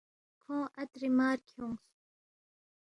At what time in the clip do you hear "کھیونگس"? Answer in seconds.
1.47-1.85